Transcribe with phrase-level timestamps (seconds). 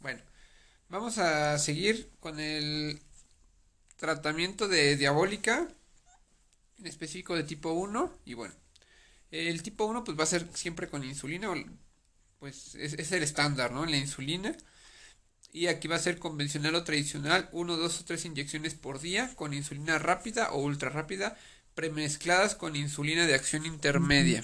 [0.00, 0.20] Bueno,
[0.88, 3.00] vamos a seguir con el
[3.96, 5.68] tratamiento de diabólica,
[6.78, 8.18] en específico de tipo 1.
[8.24, 8.54] Y bueno,
[9.30, 11.52] el tipo 1 pues va a ser siempre con insulina,
[12.38, 13.84] pues es, es el estándar, ¿no?
[13.84, 14.56] La insulina.
[15.52, 19.34] Y aquí va a ser convencional o tradicional, 1, 2 o 3 inyecciones por día
[19.34, 21.36] con insulina rápida o ultra rápida,
[21.74, 24.42] premezcladas con insulina de acción intermedia.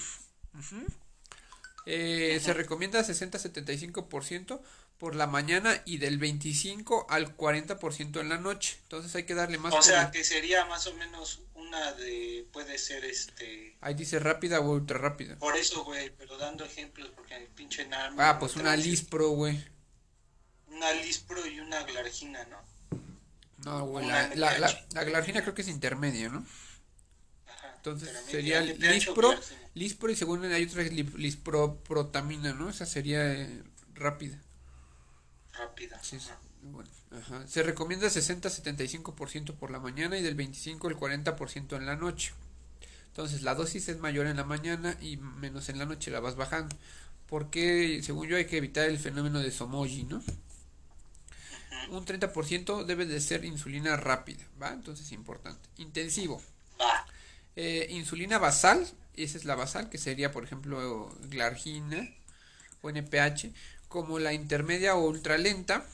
[1.86, 4.61] Eh, se recomienda 60-75%
[4.98, 8.78] por la mañana y del 25 al 40% en la noche.
[8.82, 9.74] Entonces hay que darle más.
[9.74, 12.46] O sea, que sería más o menos una de.
[12.52, 13.77] Puede ser este.
[13.80, 15.36] Ahí dice rápida o ultra rápida.
[15.38, 19.62] Por eso, güey, pero dando ejemplos, porque el pinche Ah, pues una Lispro, güey.
[20.69, 22.77] Una Lispro y una Glargina, ¿no?
[23.64, 26.47] No, güey, la, la, la, Glargina creo que es intermedia, ¿no?
[27.77, 29.34] Entonces sería Lispro,
[29.74, 32.69] Lispro y según hay otra Lisproprotamina, ¿no?
[32.69, 33.62] Esa sería eh,
[33.94, 34.41] rápida.
[35.59, 35.98] Rápida.
[36.02, 36.19] Sí,
[36.62, 37.46] Bueno, ajá.
[37.46, 42.33] Se recomienda 60-75% por la mañana y del 25 al 40% en la noche.
[43.08, 46.36] Entonces la dosis es mayor en la mañana y menos en la noche la vas
[46.36, 46.77] bajando.
[47.27, 50.22] Porque según yo hay que evitar el fenómeno de Somoji, ¿no?
[51.91, 54.73] Un 30% debe de ser insulina rápida, ¿va?
[54.73, 55.69] Entonces importante.
[55.78, 56.42] Intensivo.
[56.80, 57.06] Va.
[57.55, 62.08] Eh, insulina basal, esa es la basal, que sería por ejemplo glargina
[62.83, 63.50] o NPH,
[63.89, 65.84] como la intermedia o ultralenta.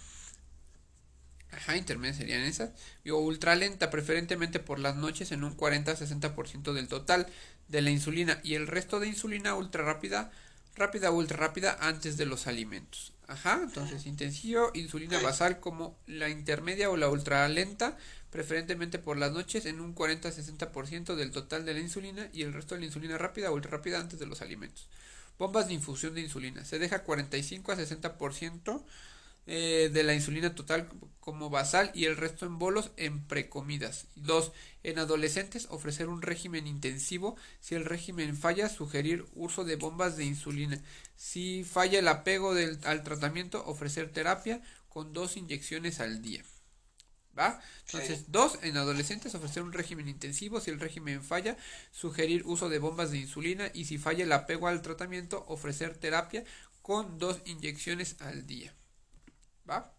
[1.51, 2.71] Ajá, intermedia serían esas.
[3.11, 7.27] O ultralenta, preferentemente por las noches en un 40-60% del total
[7.69, 8.41] de la insulina.
[8.43, 10.31] Y el resto de insulina ultra rápida,
[10.77, 13.13] rápida o ultra rápida antes de los alimentos.
[13.29, 17.97] Ajá, entonces intensivo, insulina basal como la intermedia o la ultralenta
[18.33, 22.75] preferentemente por las noches en un 40-60% del total de la insulina y el resto
[22.75, 24.89] de la insulina rápida o ultra rápida antes de los alimentos.
[25.39, 26.65] Bombas de infusión de insulina.
[26.65, 28.85] Se deja 45 a 60%
[29.47, 34.07] eh, de la insulina total como basal y el resto en bolos en precomidas.
[34.17, 34.53] 2.
[34.85, 37.37] En adolescentes ofrecer un régimen intensivo.
[37.61, 40.81] Si el régimen falla, sugerir uso de bombas de insulina.
[41.17, 46.45] Si falla el apego al tratamiento, ofrecer terapia con dos inyecciones al día.
[47.39, 47.61] ¿Va?
[47.87, 51.57] Entonces, dos, en adolescentes ofrecer un régimen intensivo, si el régimen falla,
[51.91, 56.45] sugerir uso de bombas de insulina y si falla el apego al tratamiento, ofrecer terapia
[56.83, 58.75] con dos inyecciones al día.
[59.69, 59.95] ¿Va?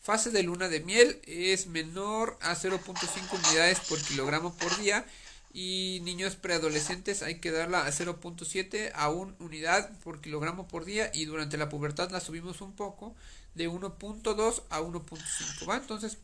[0.00, 5.06] Fase de luna de miel es menor a 0.5 unidades por kilogramo por día
[5.54, 11.10] y niños preadolescentes hay que darla a 0.7 a 1 unidad por kilogramo por día
[11.14, 13.14] y durante la pubertad la subimos un poco
[13.54, 15.76] de 1.2 a 1.5, ¿va?
[15.76, 16.18] Entonces,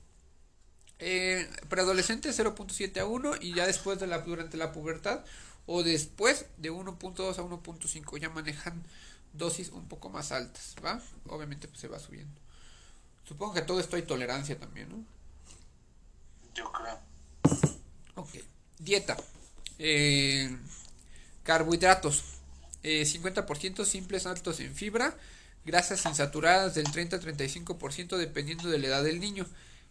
[0.98, 5.24] eh, preadolescente 0.7 a 1 y ya después de la durante la pubertad
[5.66, 8.82] o después de 1.2 a 1.5 ya manejan
[9.32, 11.00] dosis un poco más altas, ¿va?
[11.28, 12.40] Obviamente pues se va subiendo.
[13.24, 15.04] Supongo que todo esto hay tolerancia también, ¿no?
[16.54, 16.98] Yo creo.
[18.16, 18.30] Ok.
[18.78, 19.16] Dieta.
[19.78, 20.54] Eh,
[21.44, 22.24] carbohidratos.
[22.82, 25.16] Eh, 50% simples altos en fibra
[25.70, 29.46] grasas insaturadas del 30-35% dependiendo de la edad del niño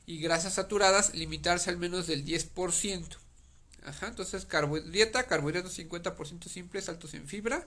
[0.05, 3.05] y grasas saturadas limitarse al menos del 10%.
[3.85, 4.45] Ajá, entonces
[4.91, 7.65] dieta, carbohidratos 50% simples, altos en fibra,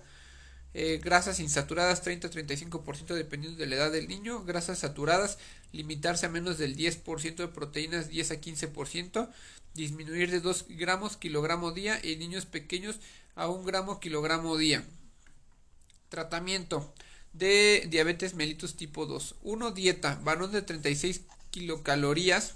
[0.74, 5.38] eh, grasas insaturadas 30-35% dependiendo de la edad del niño, grasas saturadas
[5.72, 9.30] limitarse a menos del 10% de proteínas 10 a 15%,
[9.72, 12.96] disminuir de 2 gramos kilogramo día en niños pequeños
[13.36, 14.84] a 1 gramo kilogramo día.
[16.10, 16.92] Tratamiento
[17.32, 19.36] de diabetes mellitus tipo 2.
[19.42, 19.70] 1.
[19.72, 20.20] Dieta.
[20.22, 22.54] Varón de 36 kilocalorías.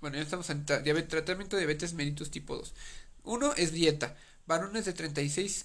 [0.00, 2.74] Bueno, ya estamos en tratamiento de diabetes mellitus tipo 2.
[3.24, 4.16] 1 es dieta.
[4.44, 5.64] Varones de 36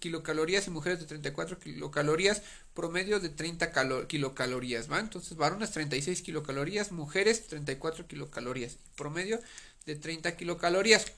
[0.00, 2.42] kilocalorías y mujeres de 34 kilocalorías,
[2.74, 3.70] promedio de 30
[4.08, 4.98] kilocalorías, ¿va?
[4.98, 9.38] Entonces, varones 36 kilocalorías, mujeres 34 kilocalorías, promedio
[9.86, 11.12] de 30 kilocalorías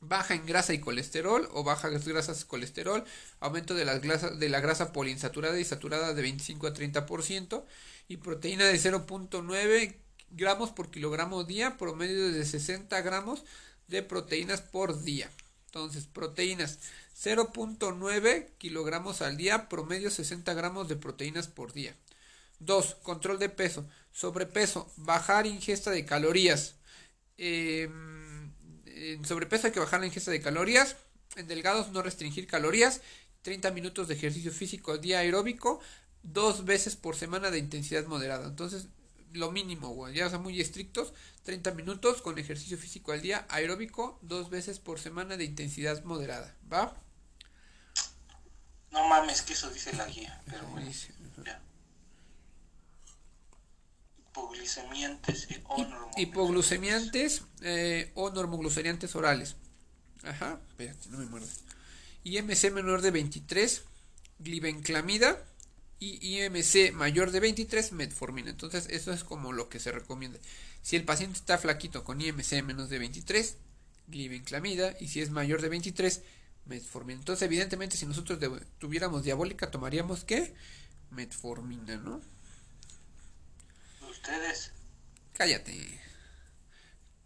[0.00, 3.04] baja en grasa y colesterol o baja grasas y colesterol,
[3.38, 4.00] aumento de, las
[4.38, 7.64] de la grasa poliinsaturada y saturada de 25 a 30%
[8.08, 9.96] y proteína de 0.9
[10.30, 13.44] gramos por kilogramo día, promedio de 60 gramos
[13.88, 15.30] de proteínas por día.
[15.66, 16.78] Entonces, proteínas
[17.16, 21.94] 0.9 kilogramos al día, promedio 60 gramos de proteínas por día.
[22.60, 22.96] 2.
[23.02, 23.86] Control de peso.
[24.12, 24.90] Sobrepeso.
[24.96, 26.74] Bajar ingesta de calorías.
[27.38, 27.88] Eh,
[29.00, 30.96] en sobrepeso hay que bajar la ingesta de calorías.
[31.36, 33.00] En delgados no restringir calorías.
[33.42, 35.80] 30 minutos de ejercicio físico día aeróbico.
[36.22, 38.46] Dos veces por semana de intensidad moderada.
[38.46, 38.88] Entonces,
[39.32, 40.14] lo mínimo, güey.
[40.14, 41.14] Ya son muy estrictos.
[41.44, 44.18] 30 minutos con ejercicio físico al día aeróbico.
[44.22, 46.54] Dos veces por semana de intensidad moderada.
[46.70, 46.94] ¿Va?
[48.90, 50.42] No mames, que eso dice la guía.
[50.46, 50.68] Pero
[54.40, 55.48] o normoglicemiantes.
[56.16, 59.56] Hipoglucemiantes eh, o normogluceriantes orales.
[60.22, 61.60] Ajá, espérate, no me muerdas.
[62.24, 63.82] IMC menor de 23,
[64.38, 65.42] glibenclamida
[65.98, 68.50] y IMC mayor de 23, metformina.
[68.50, 70.38] Entonces, eso es como lo que se recomienda.
[70.82, 73.56] Si el paciente está flaquito con IMC menos de 23,
[74.08, 76.22] glibenclamida y si es mayor de 23,
[76.66, 77.20] metformina.
[77.20, 78.38] Entonces, evidentemente, si nosotros
[78.78, 80.54] tuviéramos diabólica, tomaríamos qué?
[81.10, 82.20] Metformina, ¿no?
[84.22, 84.72] Ustedes.
[85.32, 86.00] Cállate.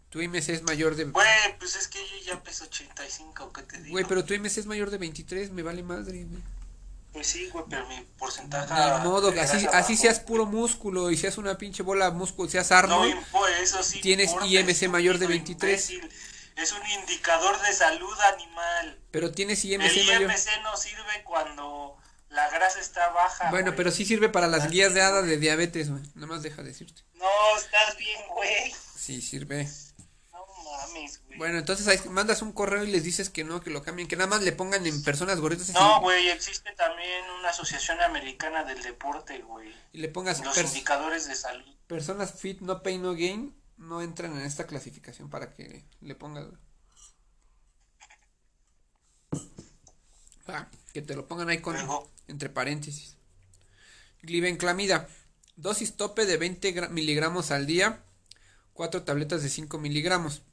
[0.09, 1.05] Tu IMC es mayor de.
[1.05, 1.27] Güey,
[1.59, 3.91] pues es que yo ya peso 85, ¿qué te digo?
[3.91, 6.41] Güey, pero tu IMC es mayor de 23, me vale madre, güey.
[7.11, 8.73] Pues sí, güey, pero mi porcentaje.
[8.73, 12.71] De modo, así, así seas puro músculo y seas una pinche bola de músculo, seas
[12.71, 13.13] Arnold.
[13.33, 13.99] No, eso sí.
[13.99, 15.91] Tienes IMC mayor de 23.
[16.55, 18.99] Es un indicador de salud animal.
[19.11, 21.74] Pero tienes IMC El IMC no sirve cuando
[22.55, 23.51] grasa está baja.
[23.51, 26.03] Bueno, pero sí sirve para las guías de hada de diabetes, güey.
[26.15, 27.01] Nada más deja de decirte.
[27.15, 28.73] No, estás bien, güey.
[28.97, 29.67] Sí, sirve.
[30.33, 31.37] mames, güey.
[31.37, 34.15] Bueno, entonces ahí mandas un correo y les dices que no, que lo cambien, que
[34.15, 35.69] nada más le pongan en personas gorditas.
[35.71, 39.73] No, güey, existe también una asociación americana del deporte, güey.
[39.93, 41.75] Y le pongas los indicadores de salud.
[41.87, 46.47] Personas fit, no pain, no gain, no entran en esta clasificación para que le pongas.
[50.47, 51.75] Ah, que te lo pongan ahí con
[52.29, 53.17] entre paréntesis.
[54.21, 55.09] Glibenclamida.
[55.57, 58.01] Dosis tope de 20 miligramos al día.
[58.71, 60.43] Cuatro tabletas de 5 miligramos.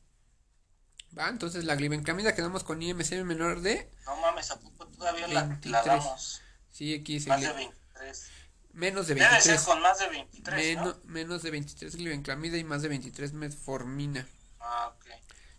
[1.16, 3.88] Va, entonces la glibenclamida quedamos con IMC menor de...
[4.04, 6.42] No mames, ¿a poco todavía la, la, damos?
[6.72, 8.30] Sí, aquí Más de 23.
[8.72, 9.44] Menos de 23.
[9.44, 13.32] Debe ser con más de 23, Menos, menos de 23 glibenclamida y más de 23
[13.34, 14.26] metformina.
[14.58, 15.06] Ah, ok.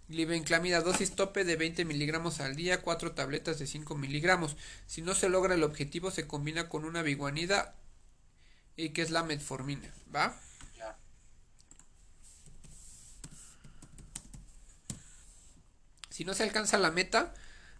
[0.10, 4.58] Glibenclamida, dosis tope de 20 miligramos al día, 4 tabletas de 5 miligramos.
[4.86, 7.76] Si no se logra el objetivo, se combina con una biguanida
[8.76, 10.40] y que es la metformina, ¿va?
[16.10, 17.34] Si no se alcanza la meta,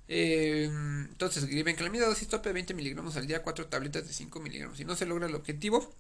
[0.08, 4.78] eh, entonces glibenclamida, dosis tope de 20 miligramos al día, 4 tabletas de 5 miligramos.
[4.78, 5.94] Si no se logra el objetivo,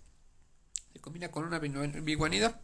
[0.94, 2.60] se combina con una biguanida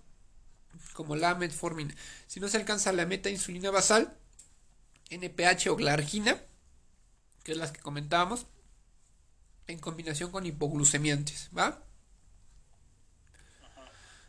[0.93, 1.95] como la metformina.
[2.27, 4.17] Si no se alcanza la meta insulina basal,
[5.09, 6.41] NPH o glargina,
[7.43, 8.47] que es las que comentábamos,
[9.67, 11.83] en combinación con hipoglucemiantes, ¿va?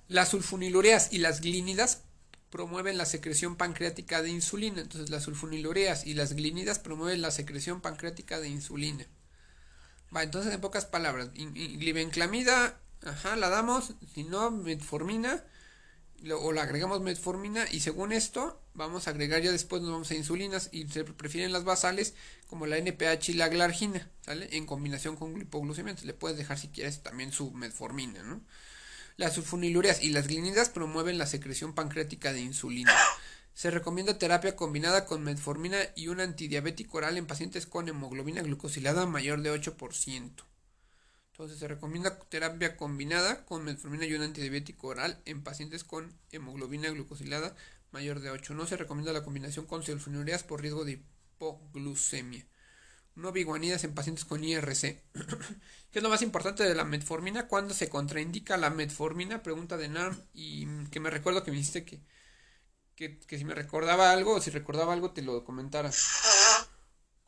[0.08, 2.02] Las sulfonilureas y las glínidas
[2.50, 4.81] promueven la secreción pancreática de insulina.
[4.81, 9.06] Entonces, las sulfonilureas y las glínidas promueven la secreción pancreática de insulina.
[10.14, 15.44] Va, entonces, en pocas palabras, glibenclamida, ajá, la damos, si no, metformina,
[16.28, 20.14] o le agregamos metformina y según esto vamos a agregar ya después nos vamos a
[20.14, 22.14] insulinas y se prefieren las basales
[22.46, 24.49] como la NPH y la glargina, ¿sale?
[24.52, 26.05] En combinación con glipoglucemiantes.
[26.05, 28.43] Le puedes dejar si quieres también su metformina, ¿no?
[29.17, 32.94] Las sulfonilureas y las glinidas promueven la secreción pancreática de insulina.
[33.55, 39.06] Se recomienda terapia combinada con metformina y un antidiabético oral en pacientes con hemoglobina glucosilada
[39.06, 40.50] mayor de 8%.
[41.40, 46.90] Entonces se recomienda terapia combinada con metformina y un antidiabético oral en pacientes con hemoglobina
[46.90, 47.56] glucosilada
[47.92, 48.52] mayor de 8.
[48.52, 51.00] No se recomienda la combinación con sulfonilureas por riesgo de
[51.38, 52.46] hipoglucemia.
[53.14, 55.02] No biguanidas en pacientes con IRC.
[55.90, 57.48] ¿Qué es lo más importante de la metformina?
[57.48, 59.42] ¿Cuándo se contraindica la metformina?
[59.42, 60.23] Pregunta de NARM.
[60.35, 62.02] Y que me recuerdo que me dijiste que,
[62.94, 66.06] que, que si me recordaba algo o si recordaba algo te lo comentaras.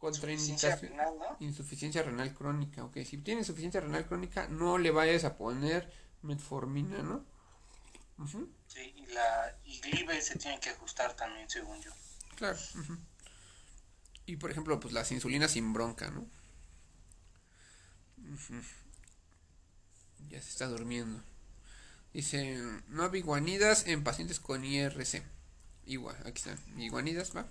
[0.03, 0.95] Contraindicación.
[1.39, 2.83] Insuficiencia renal crónica.
[2.85, 5.89] Ok, si tiene insuficiencia renal crónica, no le vayas a poner
[6.23, 7.25] metformina, ¿no?
[8.67, 11.93] Sí, y la y glibe se tiene que ajustar también, según yo.
[12.35, 12.59] Claro.
[14.27, 16.27] Y por ejemplo, pues las insulinas sin bronca, ¿no?
[20.29, 21.23] Ya se está durmiendo.
[22.13, 25.23] Dice, no biguanidas en pacientes con IRC.
[25.87, 26.59] Igual, aquí están.
[26.77, 27.47] Iguanidas, ¿va?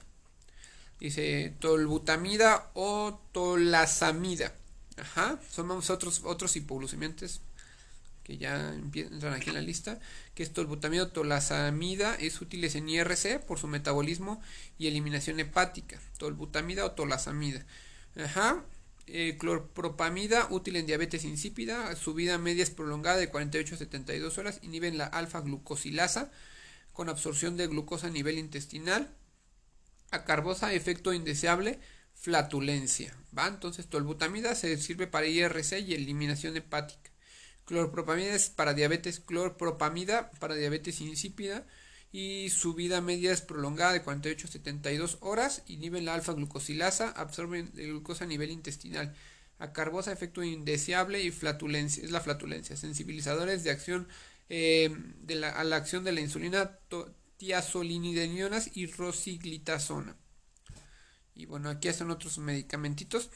[1.02, 4.54] Dice tolbutamida o tolazamida.
[4.98, 7.42] Ajá, son otros, otros hipoglucemiantes
[8.24, 10.00] que ya entran aquí en la lista,
[10.36, 14.44] que es tolbutamida o tolazamida, es útiles en IRC por su metabolismo
[14.78, 16.00] y eliminación hepática.
[16.20, 17.66] Tolbutamida o tolazamida.
[18.24, 18.64] Ajá,
[19.08, 24.38] eh, clorpropamida, útil en diabetes insípida, su vida media es prolongada de 48 a 72
[24.38, 26.30] horas, inhiben la alfa glucosilasa
[26.94, 29.10] con absorción de glucosa a nivel intestinal
[30.12, 31.80] acarbosa, efecto indeseable,
[32.14, 33.16] flatulencia.
[33.38, 33.48] ¿va?
[33.48, 37.12] Entonces, tolbutamida se sirve para IRC y eliminación hepática.
[37.66, 41.66] Clorpropamida es para diabetes, clorpropamida para diabetes insípida
[42.12, 47.10] y su vida media es prolongada de 48 a 72 horas, inhiben la alfa glucosilasa,
[47.12, 49.16] absorben glucosa a nivel intestinal.
[49.60, 52.76] Acarbosa, efecto indeseable y flatulencia, es la flatulencia.
[52.76, 54.08] Sensibilizadores de acción
[54.50, 56.78] eh, de la, a la acción de la insulina
[57.42, 60.16] tiazolinidionas y rosiglitazona.
[61.34, 63.32] Y bueno, aquí hacen otros medicamentitos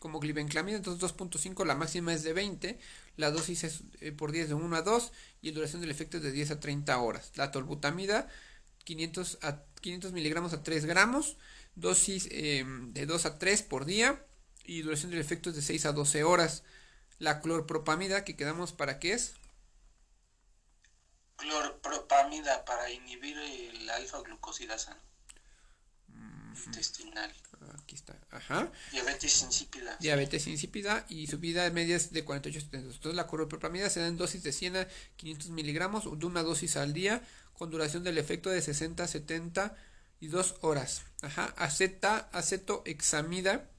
[0.00, 2.80] como glibenclamida, entonces 2.5, la máxima es de 20,
[3.16, 6.16] la dosis es eh, por 10 de 1 a 2 y la duración del efecto
[6.16, 7.30] es de 10 a 30 horas.
[7.36, 8.26] La tolbutamida
[8.82, 11.36] 500, a, 500 miligramos a 3 gramos,
[11.76, 14.26] dosis eh, de 2 a 3 por día
[14.64, 16.64] y duración del efecto es de 6 a 12 horas.
[17.20, 19.34] La clorpropamida que quedamos para qué es?
[21.40, 24.96] Clorpropamida para inhibir el alfa glucosidasa
[26.66, 27.32] intestinal.
[27.82, 28.16] Aquí está.
[28.30, 28.70] Ajá.
[28.90, 29.96] Diabetes insípida.
[30.00, 32.96] Diabetes insípida y su vida media es de 48 segundos.
[32.96, 36.76] Entonces la clorpropamida se da en dosis de 100 a 500 miligramos de una dosis
[36.76, 37.22] al día
[37.54, 39.76] con duración del efecto de 60 a 70
[40.20, 41.02] y 2 horas.
[41.22, 41.54] Ajá.
[41.56, 43.70] Aceta, acetoexamida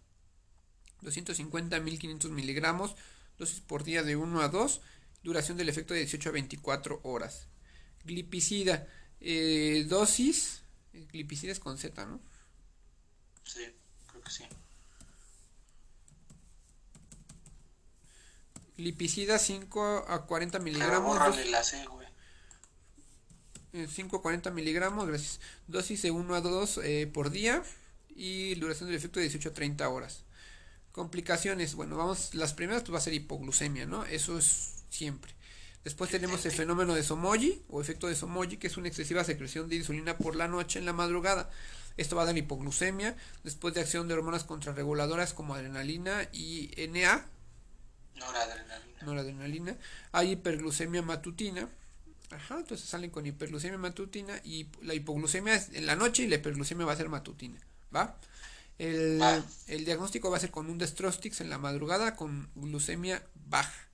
[1.01, 2.95] 250 a 1500 miligramos,
[3.37, 4.81] dosis por día de 1 a 2,
[5.23, 7.47] duración del efecto de 18 a 24 horas.
[8.05, 8.88] Glipicida,
[9.20, 10.62] eh, dosis,
[11.12, 12.20] glipicida es con Z, ¿no?
[13.43, 13.65] Sí,
[14.08, 14.43] creo que sí.
[18.77, 21.17] Lipicida 5 a 40 miligramos.
[21.50, 22.08] la C, güey.
[23.88, 25.39] 5 a 40 miligramos, gracias.
[25.67, 27.63] Dosis de 1 a 2 eh, por día
[28.15, 30.24] y duración del efecto de 18 a 30 horas.
[30.91, 34.03] Complicaciones, bueno, vamos, las primeras pues va a ser hipoglucemia, ¿no?
[34.05, 35.34] Eso es siempre.
[35.83, 39.67] Después tenemos el fenómeno de Somoji o efecto de Somoji, que es una excesiva secreción
[39.67, 41.50] de insulina por la noche en la madrugada.
[41.97, 47.25] Esto va a dar hipoglucemia después de acción de hormonas contrarreguladoras como adrenalina y NA.
[48.15, 49.01] Noradrenalina.
[49.01, 49.77] Noradrenalina.
[50.11, 51.67] Hay hiperglucemia matutina.
[52.29, 56.35] Ajá, entonces salen con hiperglucemia matutina y la hipoglucemia es en la noche y la
[56.35, 57.59] hiperglucemia va a ser matutina.
[57.93, 58.17] ¿Va?
[58.77, 59.21] El,
[59.67, 63.90] el diagnóstico va a ser con un destrostix en la madrugada con glucemia baja.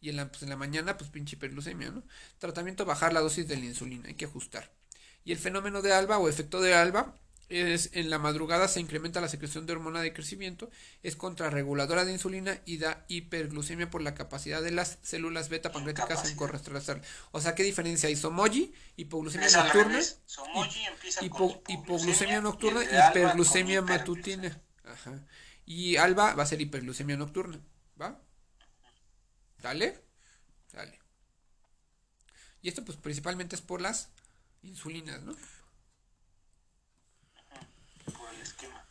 [0.00, 2.02] Y en la, pues en la mañana, pues pinche hiperglucemia, ¿no?
[2.38, 4.72] Tratamiento, bajar la dosis de la insulina, hay que ajustar.
[5.24, 7.14] Y el fenómeno de alba o efecto de alba
[7.50, 10.70] es en la madrugada se incrementa la secreción de hormona de crecimiento,
[11.02, 16.30] es contrarreguladora de insulina y da hiperglucemia por la capacidad de las células beta pancreáticas
[16.30, 17.02] en corresponder.
[17.32, 18.14] O sea, ¿qué diferencia hay?
[18.14, 20.00] Somoji, hipoglucemia nocturna,
[21.68, 24.62] hipoglucemia, nocturna y hiperglucemia matutina.
[24.84, 25.26] Ajá.
[25.66, 27.60] Y alba va a ser hiperglucemia nocturna,
[28.00, 28.20] ¿va?
[29.60, 30.00] Dale.
[30.72, 30.98] Dale.
[32.62, 34.10] Y esto pues principalmente es por las
[34.62, 35.34] insulinas, ¿no?
[38.04, 38.84] Por el esquema.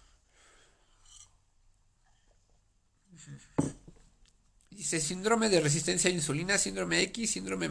[4.70, 7.70] Dice síndrome de resistencia a insulina, síndrome X, síndrome,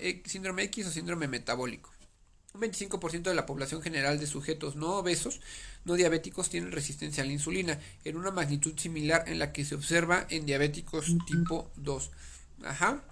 [0.00, 1.90] eh, síndrome X o síndrome metabólico.
[2.54, 5.40] Un 25% de la población general de sujetos no obesos,
[5.84, 9.74] no diabéticos, tienen resistencia a la insulina, en una magnitud similar en la que se
[9.74, 12.10] observa en diabéticos tipo 2.
[12.64, 13.02] Ajá.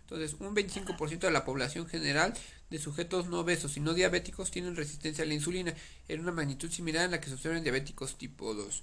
[0.00, 2.34] Entonces, un 25% de la población general
[2.70, 5.74] de sujetos no obesos y no diabéticos tienen resistencia a la insulina
[6.08, 8.82] en una magnitud similar a la que se observa en diabéticos tipo 2.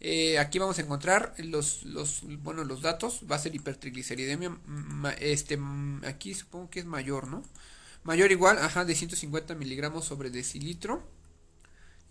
[0.00, 3.22] Eh, aquí vamos a encontrar los, los, bueno, los datos.
[3.30, 4.56] Va a ser hipertrigliceridemia.
[5.18, 5.58] Este,
[6.06, 7.42] aquí supongo que es mayor, ¿no?
[8.04, 11.02] Mayor igual, ajá, de 150 miligramos sobre decilitro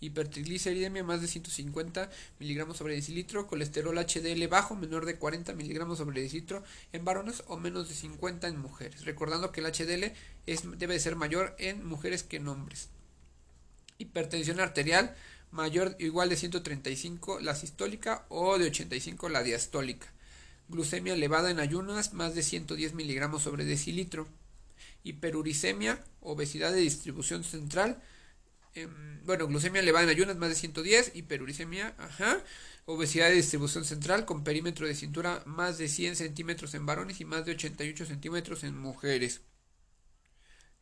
[0.00, 6.22] hipertrigliceridemia más de 150 miligramos sobre decilitro, colesterol HDL bajo menor de 40 miligramos sobre
[6.22, 9.04] decilitro en varones o menos de 50 en mujeres.
[9.04, 10.12] Recordando que el HDL
[10.46, 12.90] es, debe de ser mayor en mujeres que en hombres.
[13.98, 15.14] Hipertensión arterial
[15.50, 20.12] mayor o igual de 135 la sistólica o de 85 la diastólica.
[20.68, 24.26] Glucemia elevada en ayunas más de 110 miligramos sobre decilitro.
[25.04, 28.02] Hiperuricemia, obesidad de distribución central
[28.74, 32.42] Em, bueno, glucemia elevada en ayunas más de 110, hiperuricemia, ajá,
[32.86, 37.24] obesidad de distribución central con perímetro de cintura más de 100 centímetros en varones y
[37.24, 39.42] más de 88 centímetros en mujeres.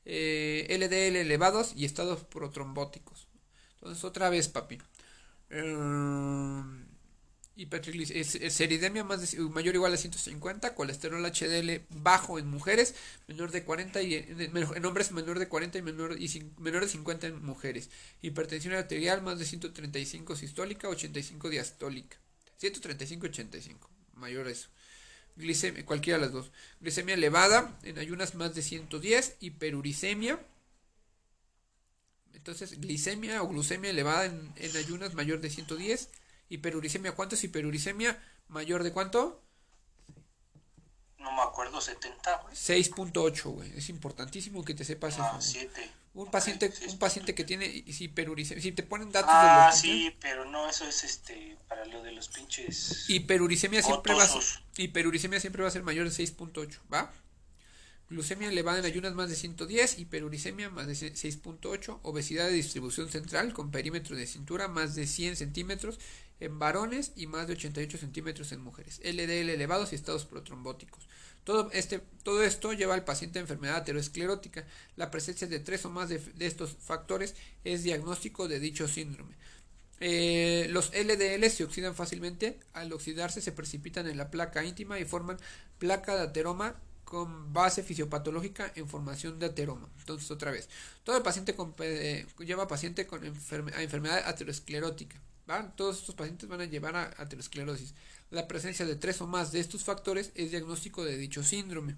[0.05, 3.29] Eh, LDL elevados y estados protrombóticos.
[3.75, 4.79] Entonces, otra vez, papi.
[5.51, 5.63] Eh,
[7.73, 12.95] hipertrigliceridemia más mayor o igual a 150, colesterol HDL bajo en mujeres,
[13.27, 17.29] menor de 40 y en, hombres menor de 40 y menor, y menor de 50
[17.29, 17.89] en mujeres.
[18.21, 22.17] Hipertensión arterial más de 135 sistólica, 85 diastólica.
[22.59, 24.69] 135 85, mayor eso.
[25.37, 26.53] Glicemia, cualquiera de las dos.
[26.81, 30.39] Glicemia elevada en ayunas más de 110, hiperuricemia.
[32.35, 36.11] Entonces, glicemia o glucemia elevada en, en ayunas mayor de 110
[36.53, 38.23] Hiperuricemia, ¿cuánto es hiperuricemia?
[38.49, 39.43] ¿Mayor de cuánto?
[41.19, 42.55] No me acuerdo, 70, güey.
[42.55, 43.73] 6.8, güey.
[43.75, 45.91] Es importantísimo que te sepas no, 7.
[46.13, 50.15] Un paciente, un paciente que tiene hiperuricemia, si te ponen datos ah, de los sí,
[50.21, 54.43] pero no, eso es este para lo de los pinches hiperuricemia siempre va a ser,
[54.77, 57.11] hiperuricemia siempre va a ser mayor de 6.8, ¿va?
[58.13, 63.53] Glucemia elevada en ayunas más de 110, hiperuricemia más de 6.8, obesidad de distribución central
[63.53, 65.99] con perímetro de cintura más de 100 centímetros
[66.39, 71.09] en varones y más de 88 centímetros en mujeres, LDL elevados y estados protrombóticos.
[71.45, 74.65] Todo, este, todo esto lleva al paciente a enfermedad aterosclerótica.
[74.97, 79.35] La presencia de tres o más de, estos factores es diagnóstico de dicho síndrome.
[80.01, 85.05] Eh, los LDL se oxidan fácilmente, al oxidarse se precipitan en la placa íntima y
[85.05, 85.39] forman
[85.79, 86.81] placa de ateroma
[87.13, 89.87] con base fisiopatológica en formación de ateroma.
[89.99, 90.71] Entonces, otra vez,
[91.05, 95.21] todo el paciente con, eh, lleva paciente con a enfermedad aterosclerótica.
[95.77, 97.93] Todos estos pacientes van a llevar a aterosclerosis.
[98.31, 101.97] La presencia de tres o más de estos factores es diagnóstico de dicho síndrome.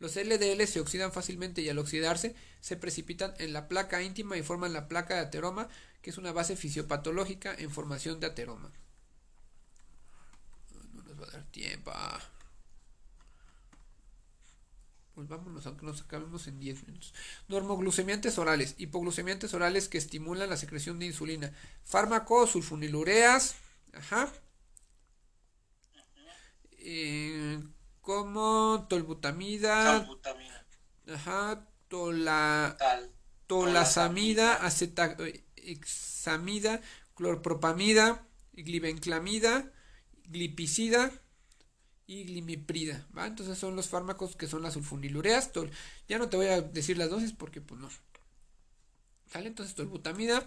[0.00, 4.42] Los LDL se oxidan fácilmente y al oxidarse se precipitan en la placa íntima y
[4.42, 5.68] forman la placa de ateroma,
[6.02, 8.72] que es una base fisiopatológica en formación de ateroma.
[10.92, 11.92] No nos va a dar tiempo.
[15.18, 17.12] Pues vámonos, aunque nos acabemos en 10 minutos.
[17.48, 21.52] Normoglucemiantes orales, hipoglucemiantes orales que estimulan la secreción de insulina.
[21.82, 23.56] Fármacos, sulfonilureas,
[23.94, 24.32] ajá,
[26.70, 27.60] eh,
[28.00, 30.08] como tolbutamida,
[31.12, 32.76] ajá, tola,
[33.48, 36.80] tolasamida, acetaxamida,
[37.16, 39.72] clorpropamida, glibenclamida,
[40.28, 41.10] glipicida
[42.08, 43.26] y glimiprida, ¿va?
[43.26, 45.50] Entonces son los fármacos que son las sulfonilureas.
[46.08, 47.90] ya no te voy a decir las dosis porque pues no.
[49.30, 49.48] ¿Sale?
[49.48, 50.42] Entonces tolbutamida,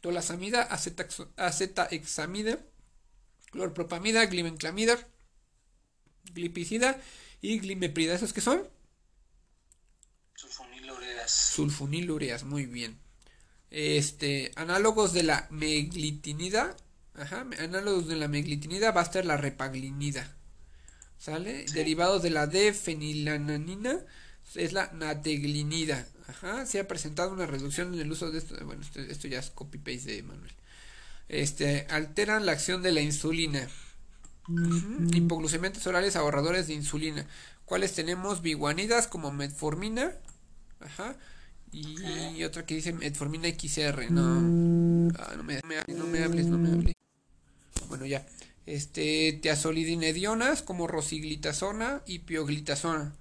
[0.00, 2.60] tolasamida, acetaxamida,
[3.50, 4.96] clorpropamida, glibenclamida,
[6.32, 7.02] glipicida
[7.40, 8.14] y glimeprida.
[8.14, 8.62] ¿Esos qué son?
[10.36, 11.30] Sulfonilureas.
[11.32, 12.96] Sulfonilureas, muy bien.
[13.70, 16.76] Este, análogos de la meglitinida.
[17.14, 20.35] Ajá, análogos de la meglitinida va a estar la repaglinida.
[21.18, 21.64] ¿Sale?
[21.72, 24.00] Derivados de la D-fenilananina
[24.54, 26.06] es la nateglinida.
[26.28, 28.56] Ajá, se ha presentado una reducción en el uso de esto.
[28.64, 30.52] Bueno, esto, esto ya es copy-paste de Manuel.
[31.28, 33.68] Este, alteran la acción de la insulina.
[35.12, 37.26] Hipoglucemiantes orales ahorradores de insulina.
[37.64, 38.42] ¿Cuáles tenemos?
[38.42, 40.12] Biguanidas como metformina.
[40.80, 41.16] Ajá.
[41.72, 44.10] Y, otra que dice metformina XR.
[44.10, 45.12] No.
[45.18, 46.94] Ah, no, me, no me hables, no me hables.
[47.88, 48.24] Bueno, ya.
[48.66, 53.14] Este, tiazolidinedionas como rosiglitazona y pioglitazona.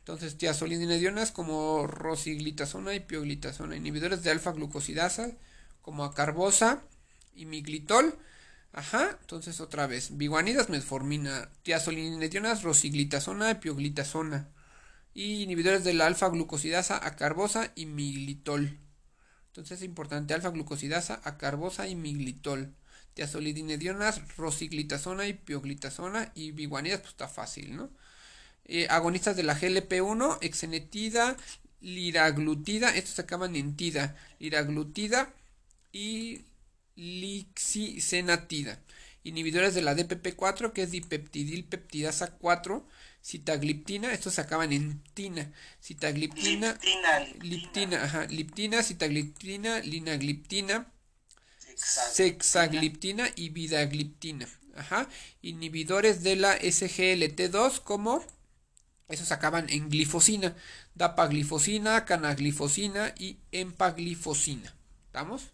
[0.00, 3.76] Entonces, tiazolidinedionas como rosiglitazona y pioglitazona.
[3.76, 5.32] Inhibidores de alfa glucosidasa
[5.82, 6.82] como acarbosa
[7.34, 8.18] y miglitol
[8.72, 10.16] Ajá, entonces otra vez.
[10.16, 14.48] Biguanidas, metformina, tiazolinedionas, rosiglitazona, pioglitazona.
[15.14, 18.78] Y inhibidores de la alfa-glucosidasa, acarbosa y miglitol.
[19.48, 22.74] Entonces es importante, alfa-glucosidasa, acarbosa y miglitol.
[23.14, 26.32] Tiazolidinedionas, rosiglitazona y pioglitazona.
[26.34, 27.90] Y biguanidas, pues está fácil, ¿no?
[28.64, 31.36] Eh, agonistas de la GLP-1, exenetida,
[31.80, 35.32] liraglutida, estos se acaban en tida, liraglutida
[35.92, 36.42] y
[36.96, 38.78] lixisenatida.
[39.24, 42.86] Inhibidores de la DPP4, que es dipeptidilpeptidasa 4,
[43.24, 46.78] citagliptina, estos se acaban en tina, citagliptina,
[47.40, 50.92] liptina, ajá, liptina, citagliptina, linagliptina,
[51.78, 55.08] sexagliptina y vidagliptina, ajá,
[55.42, 58.24] inhibidores de la SGLT2 como
[59.08, 60.54] esos acaban en glifosina,
[60.94, 64.74] dapaglifosina, canaglifosina y empaglifosina.
[65.06, 65.50] ¿Estamos?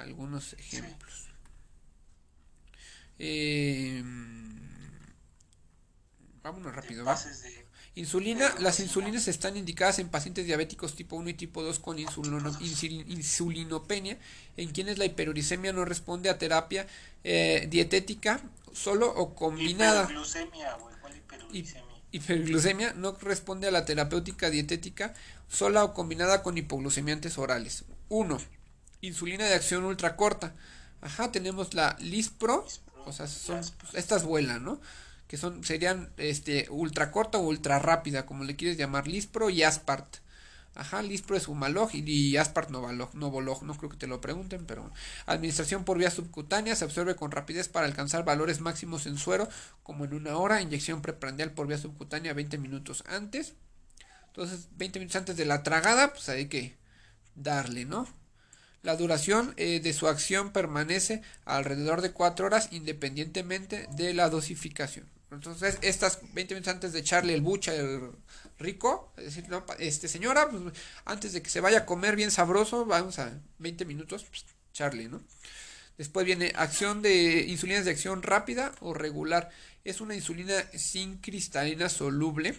[0.00, 1.28] algunos ejemplos.
[3.18, 4.02] Eh,
[6.42, 7.04] vámonos rápido,
[8.00, 14.18] Insulina, las insulinas están indicadas en pacientes diabéticos tipo 1 y tipo 2 con insulinopenia,
[14.56, 16.86] en quienes la hiperuricemia no responde a terapia
[17.24, 18.40] eh, dietética
[18.72, 20.08] solo o combinada.
[22.10, 25.12] Hiperglucemia, no responde a la terapéutica dietética
[25.50, 27.84] sola o combinada con hipoglucemiantes orales.
[28.08, 28.38] 1
[29.02, 30.54] insulina de acción ultra corta.
[31.02, 32.66] Ajá, tenemos la Lispro,
[33.04, 33.60] o sea, son
[33.92, 34.80] estas vuelan, ¿no?
[35.30, 39.62] Que son serían este ultra corta o ultra rápida, como le quieres llamar, Lispro y
[39.62, 40.16] Aspart.
[40.74, 44.90] Ajá, Lispro es Humalog y, Aspart Novalog, Novolog, no creo que te lo pregunten, pero
[45.26, 49.48] administración por vía subcutánea se absorbe con rapidez para alcanzar valores máximos en suero,
[49.84, 53.54] como en una hora, inyección preprandial por vía subcutánea 20 minutos antes.
[54.26, 56.76] Entonces, 20 minutos antes de la tragada, pues hay que
[57.36, 58.08] darle, ¿no?
[58.82, 65.19] La duración eh, de su acción permanece alrededor de 4 horas independientemente de la dosificación.
[65.30, 67.72] Entonces, estas 20 minutos antes de echarle el bucha,
[68.58, 70.62] rico, es decir, no, este señora, pues,
[71.04, 75.08] antes de que se vaya a comer bien sabroso, vamos a 20 minutos, pues, echarle,
[75.08, 75.22] ¿no?
[75.98, 79.50] Después viene acción de insulinas de acción rápida o regular.
[79.84, 82.58] Es una insulina sin cristalina soluble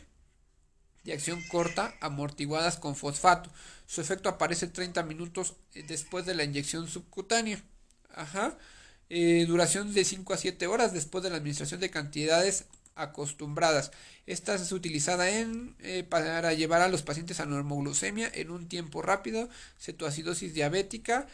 [1.03, 3.49] de acción corta amortiguadas con fosfato.
[3.87, 7.61] Su efecto aparece 30 minutos eh, después de la inyección subcutánea.
[8.13, 8.57] Ajá.
[9.13, 13.91] Eh, duración de 5 a 7 horas después de la administración de cantidades acostumbradas.
[14.25, 19.01] Esta es utilizada en, eh, para llevar a los pacientes a normoglucemia en un tiempo
[19.01, 21.27] rápido, cetoacidosis diabética,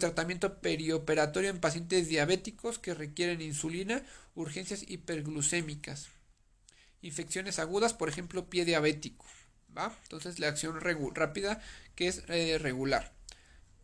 [0.00, 4.02] tratamiento perioperatorio en pacientes diabéticos que requieren insulina,
[4.34, 6.08] urgencias hiperglucémicas
[7.02, 9.24] infecciones agudas, por ejemplo, pie diabético,
[9.76, 9.96] ¿va?
[10.04, 11.60] Entonces la acción rápida
[11.94, 13.12] que es eh, regular.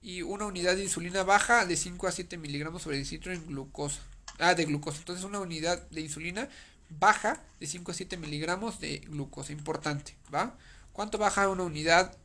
[0.04, 4.00] Y una unidad de insulina baja de 5 a 7 miligramos sobre decilitro en glucosa.
[4.38, 4.98] Ah, de glucosa.
[4.98, 6.48] Entonces una unidad de insulina
[6.90, 9.52] baja de 5 a 7 miligramos de glucosa.
[9.52, 10.56] Importante, ¿va?
[10.92, 12.16] ¿Cuánto baja una unidad,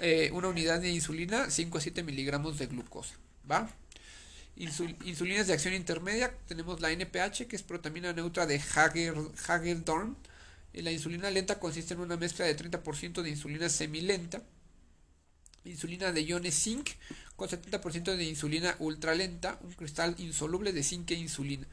[0.00, 1.48] eh, una unidad de insulina?
[1.48, 3.14] 5 a 7 miligramos de glucosa,
[3.50, 3.70] ¿va?
[4.56, 10.16] insulinas de acción intermedia, tenemos la NPH, que es protamina neutra de Hagedorn,
[10.72, 14.42] la insulina lenta consiste en una mezcla de 30% de insulina semilenta,
[15.64, 16.90] insulina de iones zinc
[17.36, 21.66] con 70% de insulina ultralenta, un cristal insoluble de zinc e insulina,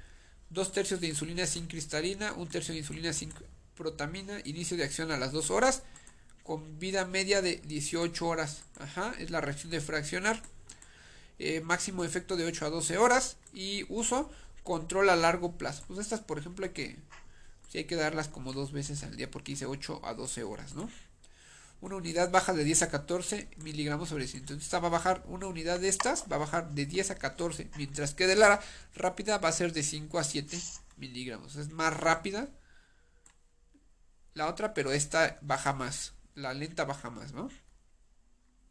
[0.50, 3.34] dos tercios de insulina zinc cristalina, un tercio de insulina zinc
[3.76, 5.84] protamina, inicio de acción a las 2 horas,
[6.43, 8.62] con vida media de 18 horas.
[8.80, 10.41] Ajá, es la reacción de fraccionar.
[11.38, 14.32] Eh, máximo efecto de 8 a 12 horas y uso
[14.63, 15.84] control a largo plazo.
[15.88, 16.95] Pues estas, por ejemplo, hay que
[17.78, 20.89] hay que darlas como dos veces al día porque dice 8 a 12 horas, ¿no?
[21.86, 24.41] Una unidad baja de 10 a 14 miligramos sobre 100.
[24.41, 27.15] Entonces esta va a bajar, una unidad de estas va a bajar de 10 a
[27.15, 28.60] 14, mientras que de la
[28.95, 30.58] rápida va a ser de 5 a 7
[30.98, 31.56] miligramos.
[31.58, 32.50] Es más rápida
[34.34, 36.13] la otra, pero esta baja más.
[36.34, 37.52] La lenta baja más, ¿no?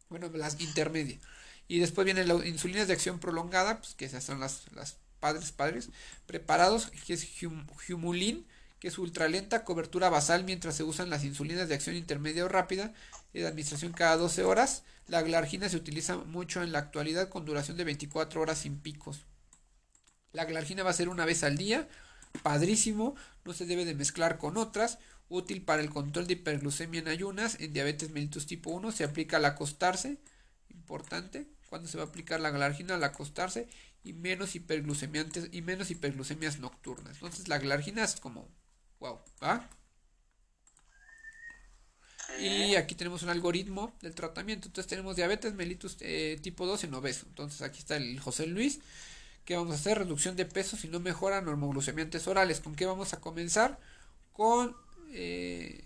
[0.08, 1.20] Bueno, las intermedias.
[1.68, 5.52] Y después vienen las insulinas de acción prolongada, pues que esas son las, las padres
[5.52, 5.90] padres
[6.26, 7.28] preparados, que es
[7.88, 8.44] Humulin
[8.84, 12.92] que es ultralenta, cobertura basal mientras se usan las insulinas de acción intermedia o rápida,
[13.32, 14.82] de administración cada 12 horas.
[15.08, 19.24] La glargina se utiliza mucho en la actualidad con duración de 24 horas sin picos.
[20.32, 21.88] La glargina va a ser una vez al día,
[22.42, 23.14] padrísimo,
[23.46, 24.98] no se debe de mezclar con otras,
[25.30, 29.38] útil para el control de hiperglucemia en ayunas, en diabetes mellitus tipo 1, se aplica
[29.38, 30.18] al acostarse,
[30.68, 33.66] importante, cuando se va a aplicar la glargina al acostarse
[34.02, 37.14] y menos hiperglucemiantes y menos hiperglucemias nocturnas.
[37.14, 38.46] Entonces la glargina es como
[39.04, 39.20] Wow.
[42.40, 44.68] Y aquí tenemos un algoritmo del tratamiento.
[44.68, 47.26] Entonces tenemos diabetes mellitus eh, tipo 2 en obeso.
[47.28, 48.80] Entonces aquí está el José Luis.
[49.44, 49.98] ¿Qué vamos a hacer?
[49.98, 52.60] Reducción de peso si no mejora normoglucemiantes orales.
[52.60, 53.78] ¿Con qué vamos a comenzar?
[54.32, 54.74] Con
[55.12, 55.84] eh,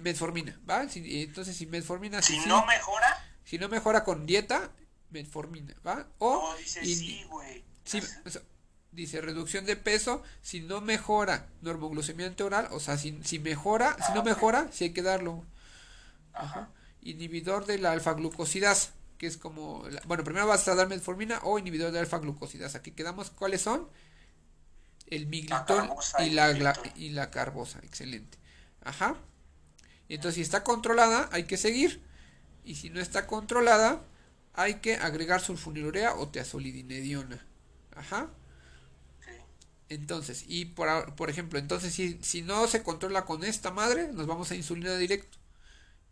[0.00, 0.58] metformina.
[0.68, 0.82] ¿va?
[0.82, 2.20] entonces si metformina...
[2.22, 3.24] Si, no mejora.
[3.44, 4.72] Si no mejora con dieta,
[5.10, 5.76] metformina.
[5.86, 6.08] ¿va?
[6.18, 7.64] O, dice sí, güey.
[7.84, 8.02] Sí,
[8.98, 14.12] dice reducción de peso si no mejora normoglucemiante oral, o sea, si, si mejora, si
[14.12, 15.44] no mejora, si hay que darlo.
[16.34, 16.68] Ajá.
[17.02, 21.58] Inhibidor de la alfa glucosidasa, que es como, bueno, primero vas a dar metformina o
[21.58, 22.78] inhibidor de alfa glucosidasa.
[22.78, 23.88] Aquí quedamos, ¿cuáles son?
[25.06, 28.36] El miglitol y la, y la carbosa, excelente.
[28.82, 29.14] Ajá.
[30.08, 32.02] Entonces si está controlada, hay que seguir.
[32.64, 34.02] Y si no está controlada,
[34.54, 37.46] hay que agregar sulfonilurea o teazolidinediona.
[37.94, 38.28] Ajá.
[39.88, 44.26] Entonces, y por, por ejemplo, entonces si, si no se controla con esta madre, nos
[44.26, 45.38] vamos a insulina directo.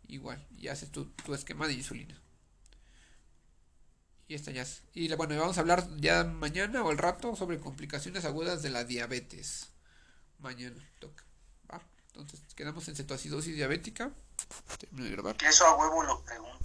[0.07, 2.19] Igual, y haces tu, tu esquema de insulina.
[4.27, 4.81] Y esta ya es.
[4.93, 8.83] Y bueno, vamos a hablar ya mañana o al rato sobre complicaciones agudas de la
[8.83, 9.69] diabetes.
[10.39, 11.23] Mañana toca.
[11.71, 11.81] ¿va?
[12.07, 14.11] Entonces, quedamos en cetoacidosis diabética.
[14.79, 15.37] Termino de grabar.
[15.37, 16.47] Que eso a huevo lo pregunto.